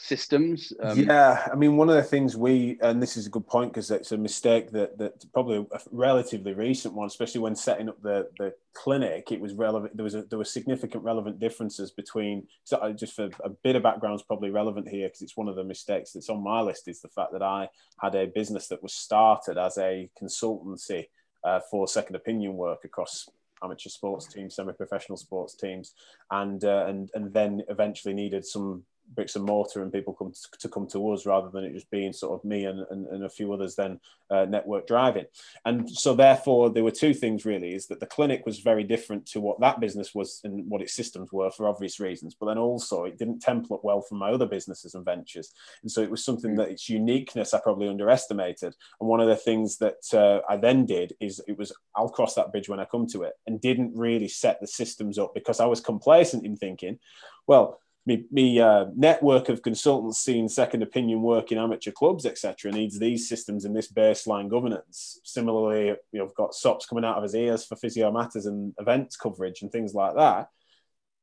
[0.00, 0.72] systems?
[0.80, 3.72] Um, yeah, I mean, one of the things we, and this is a good point
[3.72, 8.00] because it's a mistake that that probably a relatively recent one, especially when setting up
[8.02, 9.32] the the clinic.
[9.32, 9.96] It was relevant.
[9.96, 12.46] There was a, there were significant relevant differences between.
[12.64, 15.56] So just for a bit of background is probably relevant here because it's one of
[15.56, 17.68] the mistakes that's on my list is the fact that I
[18.00, 21.06] had a business that was started as a consultancy
[21.44, 23.28] uh, for second opinion work across
[23.62, 25.94] amateur sports teams, semi-professional sports teams,
[26.30, 30.58] and uh, and and then eventually needed some bricks and mortar and people come to,
[30.58, 33.24] to, come to us rather than it just being sort of me and, and, and
[33.24, 33.98] a few others then
[34.30, 35.24] uh, network driving.
[35.64, 39.26] And so therefore there were two things really is that the clinic was very different
[39.26, 42.34] to what that business was and what its systems were for obvious reasons.
[42.38, 45.52] But then also it didn't template well from my other businesses and ventures.
[45.82, 48.74] And so it was something that its uniqueness i probably underestimated.
[49.00, 52.34] And one of the things that uh, i then did is it was i'll cross
[52.34, 55.60] that bridge when i come to it and didn't really set the systems up because
[55.60, 56.98] i was complacent in thinking
[57.46, 62.72] well me, me uh, network of consultants seeing second opinion work in amateur clubs, etc.,
[62.72, 65.20] needs these systems and this baseline governance.
[65.24, 68.72] Similarly, you know, I've got SOPs coming out of his ears for physio matters and
[68.80, 70.48] events coverage and things like that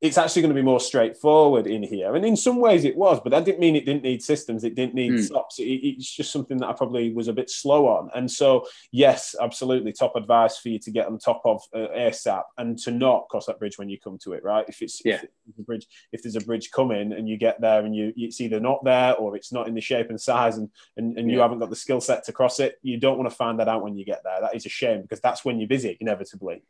[0.05, 2.15] it's actually going to be more straightforward in here.
[2.15, 4.63] And in some ways it was, but that didn't mean it didn't need systems.
[4.63, 5.23] It didn't need mm.
[5.23, 5.59] stops.
[5.59, 8.09] It, it's just something that I probably was a bit slow on.
[8.15, 12.43] And so, yes, absolutely top advice for you to get on top of uh, ASAP
[12.57, 14.65] and to not cross that bridge when you come to it, right?
[14.67, 15.15] If it's, yeah.
[15.15, 18.39] if, the bridge, if there's a bridge coming and you get there and you, it's
[18.39, 21.39] either not there or it's not in the shape and size and, and, and you
[21.39, 23.81] haven't got the skill set to cross it, you don't want to find that out
[23.81, 24.39] when you get there.
[24.41, 26.61] That is a shame because that's when you're busy, inevitably.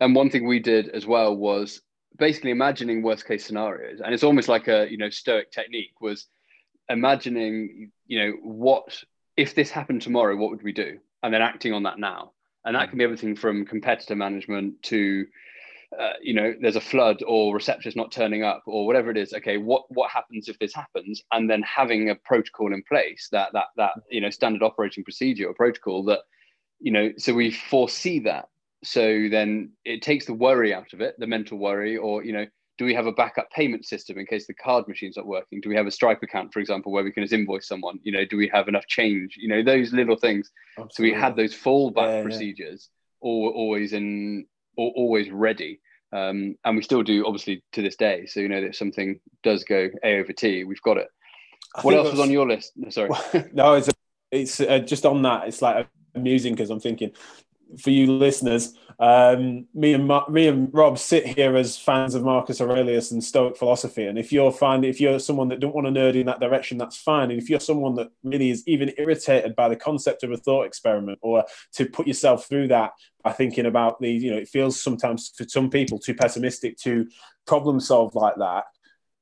[0.00, 1.80] And one thing we did as well was
[2.16, 4.00] basically imagining worst case scenarios.
[4.00, 6.26] And it's almost like a you know stoic technique was
[6.88, 9.02] imagining you know what
[9.36, 10.98] if this happened tomorrow what would we do?
[11.22, 12.32] And then acting on that now.
[12.64, 15.26] And that can be everything from competitor management to
[15.98, 19.32] uh, you know there's a flood or receptors not turning up or whatever it is.
[19.32, 21.22] Okay what what happens if this happens?
[21.32, 25.48] And then having a protocol in place that that that you know standard operating procedure
[25.48, 26.20] or protocol that
[26.80, 28.48] you know so we foresee that
[28.84, 32.46] so then it takes the worry out of it the mental worry or you know
[32.76, 35.60] do we have a backup payment system in case the card machine's not working?
[35.60, 38.00] Do we have a stripe account for example where we can just invoice someone?
[38.02, 39.36] You know do we have enough change?
[39.36, 40.50] You know those little things.
[40.76, 40.94] Absolutely.
[40.94, 43.28] so we had those fallback yeah, procedures yeah.
[43.28, 45.80] All, always in always ready.
[46.12, 48.26] Um, and we still do obviously to this day.
[48.26, 51.08] So you know that if something does go a over t we've got it.
[51.76, 52.72] I what else was on your list?
[52.90, 53.10] Sorry.
[53.52, 53.88] No it's
[54.30, 57.10] it's uh, just on that it's like amusing because i'm thinking
[57.78, 62.60] for you listeners, um, me and me and Rob sit here as fans of Marcus
[62.60, 64.06] Aurelius and Stoic philosophy.
[64.06, 66.78] And if you're finding, if you're someone that don't want to nerd in that direction,
[66.78, 67.30] that's fine.
[67.30, 70.66] And if you're someone that really is even irritated by the concept of a thought
[70.66, 74.80] experiment, or to put yourself through that by thinking about the, you know, it feels
[74.80, 77.08] sometimes for some people too pessimistic to
[77.46, 78.64] problem solve like that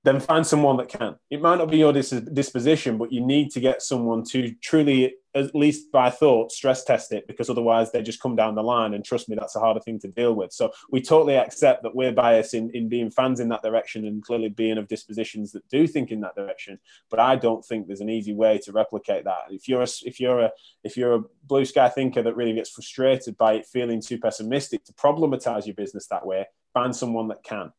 [0.04, 1.16] then find someone that can.
[1.30, 5.14] It might not be your dis- disposition, but you need to get someone to truly,
[5.34, 8.94] at least by thought, stress test it because otherwise they just come down the line.
[8.94, 10.52] And trust me, that's a harder thing to deal with.
[10.52, 14.22] So we totally accept that we're biased in, in being fans in that direction and
[14.22, 16.78] clearly being of dispositions that do think in that direction.
[17.10, 19.42] But I don't think there's an easy way to replicate that.
[19.50, 20.50] If you're a, if you're a
[20.84, 24.84] if you're a blue sky thinker that really gets frustrated by it feeling too pessimistic
[24.84, 27.72] to problematize your business that way, find someone that can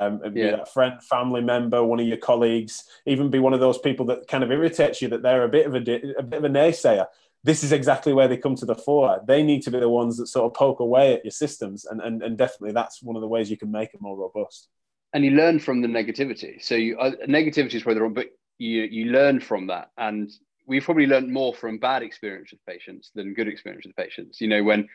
[0.00, 0.62] um, be yeah.
[0.62, 4.28] a friend, family member, one of your colleagues, even be one of those people that
[4.28, 5.78] kind of irritates you that they're a bit of a,
[6.18, 7.06] a bit of a naysayer.
[7.44, 9.20] This is exactly where they come to the fore.
[9.26, 12.00] They need to be the ones that sort of poke away at your systems, and
[12.00, 14.68] and, and definitely that's one of the ways you can make it more robust.
[15.12, 16.62] And you learn from the negativity.
[16.62, 18.28] So you, uh, negativity is where they're wrong, but
[18.58, 20.30] you you learn from that, and
[20.66, 24.40] we've probably learned more from bad experience with patients than good experience with patients.
[24.40, 24.88] You know, when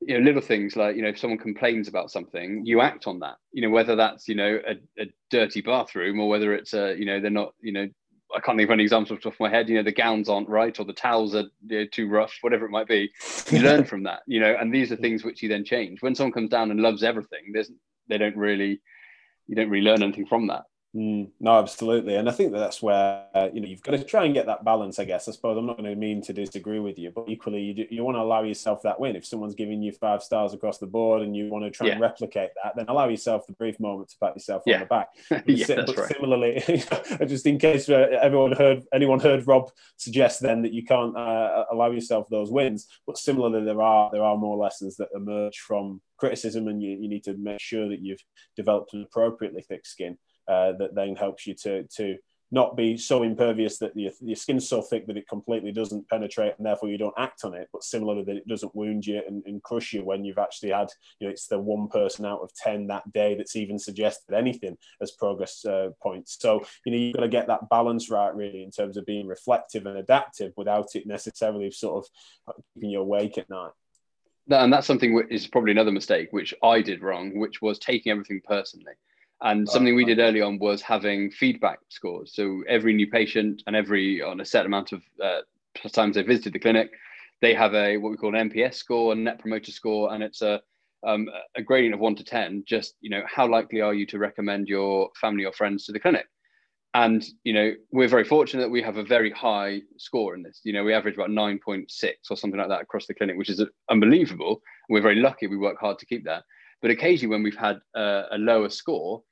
[0.00, 3.20] you know little things like you know if someone complains about something you act on
[3.20, 6.94] that you know whether that's you know a, a dirty bathroom or whether it's a
[6.96, 7.88] you know they're not you know
[8.34, 9.68] I can't think of any examples off the top of my head.
[9.68, 12.66] You know, the gowns aren't right or the towels are you know, too rough, whatever
[12.66, 13.10] it might be.
[13.50, 16.02] You learn from that, you know, and these are things which you then change.
[16.02, 17.70] When someone comes down and loves everything, there's
[18.08, 18.80] they don't really,
[19.46, 20.64] you don't really learn anything from that.
[20.94, 24.04] Mm, no, absolutely, and I think that that's where uh, you know you've got to
[24.04, 25.00] try and get that balance.
[25.00, 27.62] I guess I suppose I'm not going to mean to disagree with you, but equally
[27.62, 29.16] you do, you want to allow yourself that win.
[29.16, 31.92] If someone's giving you five stars across the board and you want to try yeah.
[31.94, 34.74] and replicate that, then allow yourself the brief moment to pat yourself yeah.
[34.74, 35.08] on the back.
[35.46, 36.12] yeah, that's but right.
[36.12, 36.62] similarly,
[37.26, 41.64] just in case uh, everyone heard anyone heard Rob suggest then that you can't uh,
[41.72, 46.00] allow yourself those wins, but similarly there are there are more lessons that emerge from
[46.18, 48.22] criticism, and you, you need to make sure that you've
[48.54, 50.16] developed an appropriately thick skin
[50.48, 52.16] uh, that then helps you to to
[52.54, 56.54] not be so impervious that your, your skin's so thick that it completely doesn't penetrate
[56.56, 59.42] and therefore you don't act on it, but similarly that it doesn't wound you and,
[59.44, 62.54] and crush you when you've actually had, you know, it's the one person out of
[62.54, 66.36] 10 that day that's even suggested anything as progress uh, points.
[66.40, 69.26] So, you know, you've got to get that balance right really in terms of being
[69.26, 73.72] reflective and adaptive without it necessarily sort of keeping you awake at night.
[74.48, 78.12] And that's something which is probably another mistake, which I did wrong, which was taking
[78.12, 78.92] everything personally.
[79.44, 82.32] And something we did early on was having feedback scores.
[82.34, 85.40] So every new patient and every on a set amount of uh,
[85.92, 86.90] times they visited the clinic,
[87.42, 90.40] they have a what we call an NPS score, a Net Promoter Score, and it's
[90.40, 90.62] a
[91.06, 92.64] um, a gradient of one to ten.
[92.66, 96.00] Just you know, how likely are you to recommend your family or friends to the
[96.00, 96.26] clinic?
[96.94, 100.62] And you know, we're very fortunate that we have a very high score in this.
[100.64, 103.36] You know, we average about nine point six or something like that across the clinic,
[103.36, 104.62] which is unbelievable.
[104.88, 105.48] We're very lucky.
[105.48, 106.44] We work hard to keep that.
[106.80, 109.22] But occasionally, when we've had a, a lower score,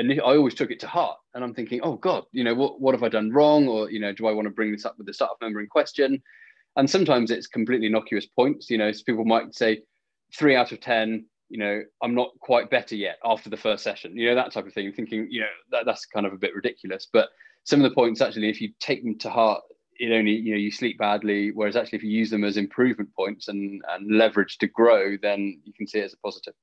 [0.00, 1.18] and I always took it to heart.
[1.34, 3.68] And I'm thinking, oh God, you know, what, what have I done wrong?
[3.68, 5.66] Or, you know, do I want to bring this up with the staff member in
[5.66, 6.22] question?
[6.76, 8.70] And sometimes it's completely innocuous points.
[8.70, 9.82] You know, so people might say
[10.36, 14.16] three out of 10, you know, I'm not quite better yet after the first session,
[14.16, 14.92] you know, that type of thing.
[14.92, 17.08] Thinking, you know, that, that's kind of a bit ridiculous.
[17.12, 17.28] But
[17.64, 19.62] some of the points actually, if you take them to heart,
[19.98, 21.50] it only, you know, you sleep badly.
[21.52, 25.60] Whereas actually, if you use them as improvement points and, and leverage to grow, then
[25.64, 26.54] you can see it as a positive.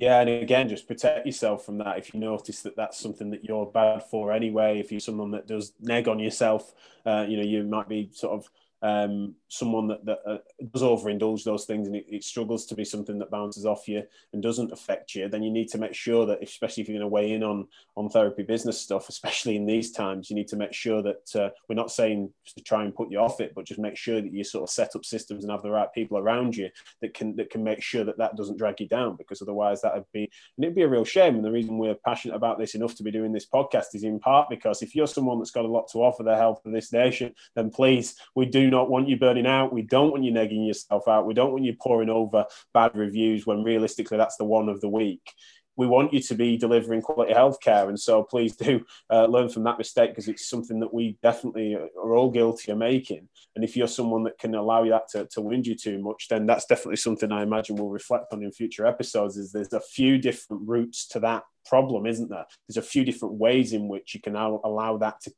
[0.00, 1.98] Yeah, and again, just protect yourself from that.
[1.98, 5.46] If you notice that that's something that you're bad for anyway, if you're someone that
[5.46, 6.72] does neg on yourself,
[7.04, 10.38] uh, you know, you might be sort of um, someone that, that uh,
[10.72, 14.00] does overindulge those things and it, it, struggles to be something that bounces off you
[14.32, 17.10] and doesn't affect you, then you need to make sure that, especially if you're going
[17.10, 20.56] to weigh in on on therapy business stuff, especially in these times, you need to
[20.56, 23.64] make sure that uh, we're not saying to try and put you off it, but
[23.64, 26.16] just make sure that you sort of set up systems and have the right people
[26.16, 26.70] around you
[27.02, 29.94] that can that can make sure that that doesn't drag you down, because otherwise that
[29.94, 31.34] would be and it'd be a real shame.
[31.34, 34.20] And the reason we're passionate about this enough to be doing this podcast is in
[34.20, 36.92] part because if you're someone that's got a lot to offer the health of this
[36.92, 39.72] nation, then please, we do not want you burning out.
[39.72, 41.26] We don't want you negging yourself out.
[41.26, 44.88] We don't want you poring over bad reviews when realistically that's the one of the
[44.88, 45.32] week.
[45.76, 49.64] We want you to be delivering quality healthcare, and so please do uh, learn from
[49.64, 53.28] that mistake because it's something that we definitely are all guilty of making.
[53.56, 56.44] And if you're someone that can allow that to, to wind you too much, then
[56.44, 59.38] that's definitely something I imagine we'll reflect on in future episodes.
[59.38, 62.46] Is there's a few different routes to that problem, isn't there?
[62.68, 65.32] There's a few different ways in which you can allow that to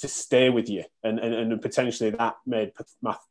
[0.00, 0.84] to stay with you.
[1.04, 2.72] And, and, and potentially that made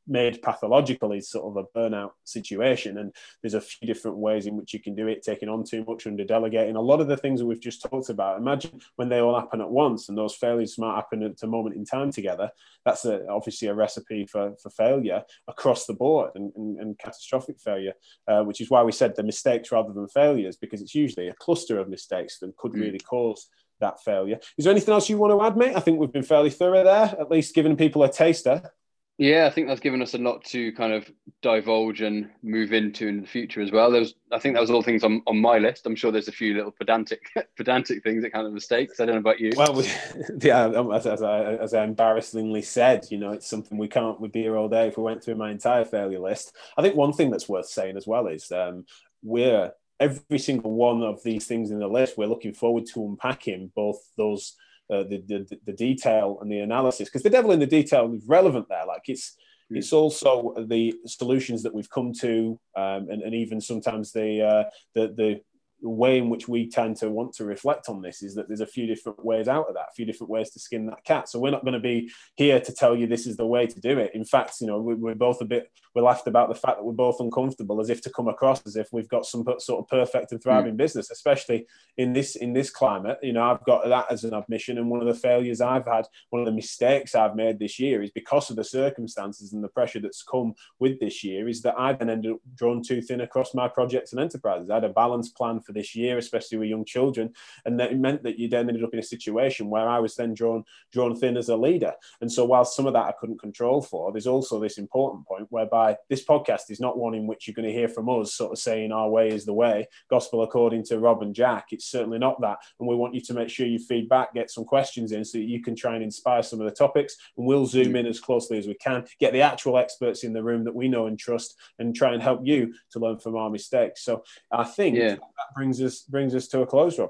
[0.08, 2.98] made pathological is sort of a burnout situation.
[2.98, 5.84] And there's a few different ways in which you can do it taking on too
[5.88, 6.76] much under delegating.
[6.76, 9.62] A lot of the things that we've just talked about imagine when they all happen
[9.62, 12.52] at once and those failures might happen at a moment in time together.
[12.86, 17.60] That's a, obviously a recipe for, for failure across the board and, and, and catastrophic
[17.60, 17.94] failure
[18.28, 21.34] uh, which is why we said the mistakes rather than failures because it's usually a
[21.36, 22.82] cluster of mistakes that could mm.
[22.82, 23.50] really cause
[23.80, 24.40] that failure.
[24.58, 25.76] Is there anything else you want to add, mate?
[25.76, 28.72] I think we've been fairly thorough there, at least giving people a taster.
[29.20, 31.12] Yeah, I think that's given us a lot to kind of
[31.42, 33.92] divulge and move into in the future as well.
[33.92, 35.86] There's, I think that was all things on, on my list.
[35.86, 37.20] I'm sure there's a few little pedantic,
[37.58, 38.98] pedantic things that kind of mistakes.
[38.98, 39.52] I don't know about you.
[39.58, 39.92] Well, we,
[40.42, 44.22] yeah, um, as, as, I, as I embarrassingly said, you know, it's something we can't.
[44.22, 46.56] We'd be here all day if we went through my entire failure list.
[46.78, 48.86] I think one thing that's worth saying as well is um,
[49.22, 53.72] we're every single one of these things in the list, we're looking forward to unpacking
[53.76, 54.56] both those
[54.92, 58.24] uh, the, the the detail and the analysis because the devil in the detail is
[58.28, 58.86] relevant there.
[58.88, 59.36] Like it's
[59.72, 59.78] mm.
[59.78, 64.64] it's also the solutions that we've come to, um, and, and even sometimes the uh,
[64.96, 65.42] the the
[65.82, 68.62] the way in which we tend to want to reflect on this is that there's
[68.62, 71.30] a few different ways out of that, a few different ways to skin that cat.
[71.30, 73.80] So we're not going to be here to tell you this is the way to
[73.80, 74.12] do it.
[74.14, 76.92] In fact, you know, we're both a bit, we're laughed about the fact that we're
[76.92, 80.32] both uncomfortable as if to come across as if we've got some sort of perfect
[80.32, 80.78] and thriving mm.
[80.78, 81.66] business, especially
[81.98, 83.18] in this, in this climate.
[83.24, 84.78] You know, I've got that as an admission.
[84.78, 88.04] And one of the failures I've had, one of the mistakes I've made this year
[88.04, 91.76] is because of the circumstances and the pressure that's come with this year is that
[91.78, 94.70] I then ended up drawn too thin across my projects and enterprises.
[94.70, 97.32] I had a balanced plan for this year, especially with young children,
[97.64, 100.16] and that it meant that you then ended up in a situation where I was
[100.16, 101.94] then drawn drawn thin as a leader.
[102.22, 105.46] And so, while some of that I couldn't control for, there's also this important point
[105.50, 108.52] whereby this podcast is not one in which you're going to hear from us sort
[108.52, 111.68] of saying our way is the way, gospel according to Rob and Jack.
[111.72, 114.66] It's certainly not that, and we want you to make sure you feedback, get some
[114.66, 117.68] questions in, so that you can try and inspire some of the topics, and we'll
[117.68, 120.76] zoom in as closely as we can, get the actual experts in the room that
[120.76, 124.04] we know and trust, and try and help you to learn from our mistakes.
[124.04, 125.16] So I think yeah.
[125.16, 125.20] that
[125.60, 127.10] brings us brings us to a close, Rob.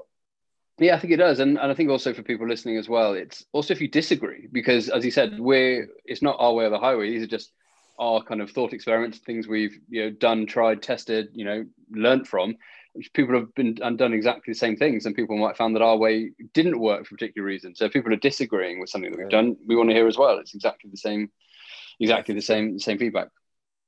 [0.78, 3.12] Yeah, I think it does, and, and I think also for people listening as well,
[3.14, 6.70] it's also if you disagree, because as you said, we're it's not our way or
[6.70, 7.10] the highway.
[7.10, 7.52] These are just
[7.98, 12.26] our kind of thought experiments, things we've you know done, tried, tested, you know, learned
[12.26, 12.56] from.
[13.14, 15.96] people have been and done exactly the same things, and people might find that our
[15.96, 17.76] way didn't work for a particular reason.
[17.76, 20.18] So if people are disagreeing with something that we've done, we want to hear as
[20.18, 20.38] well.
[20.38, 21.30] It's exactly the same,
[22.00, 23.28] exactly the same, same feedback.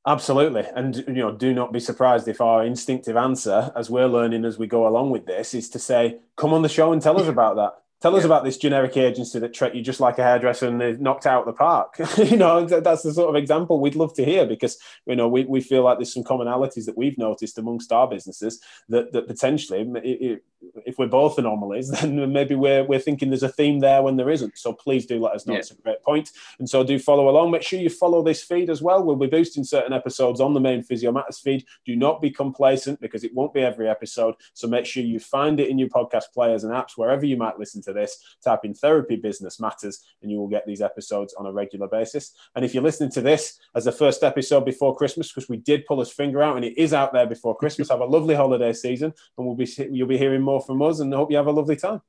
[0.04, 4.44] Absolutely, and you know, do not be surprised if our instinctive answer, as we're learning
[4.44, 7.20] as we go along with this, is to say, "Come on the show and tell
[7.20, 10.24] us about that." Tell us about this generic agency that treat you just like a
[10.24, 12.00] hairdresser and they've knocked out the park.
[12.16, 14.76] you know, that's the sort of example we'd love to hear because
[15.06, 18.60] you know we, we feel like there's some commonalities that we've noticed amongst our businesses
[18.88, 20.44] that that potentially it,
[20.86, 24.30] if we're both anomalies, then maybe we're, we're thinking there's a theme there when there
[24.30, 24.58] isn't.
[24.58, 25.54] So please do let us know.
[25.54, 25.60] Yeah.
[25.60, 26.30] It's a great point.
[26.58, 27.50] And so do follow along.
[27.50, 29.02] Make sure you follow this feed as well.
[29.02, 31.64] We'll be boosting certain episodes on the main Physio Matters feed.
[31.84, 34.34] Do not be complacent because it won't be every episode.
[34.54, 37.58] So make sure you find it in your podcast players and apps, wherever you might
[37.58, 38.36] listen to this.
[38.42, 42.32] Type in Therapy Business Matters and you will get these episodes on a regular basis.
[42.54, 45.86] And if you're listening to this as the first episode before Christmas, because we did
[45.86, 48.72] pull his finger out and it is out there before Christmas, have a lovely holiday
[48.72, 51.46] season and we'll be you'll be hearing more more from us and hope you have
[51.46, 52.02] a lovely time.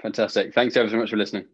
[0.00, 0.54] Fantastic.
[0.54, 1.44] Thanks ever so much for listening.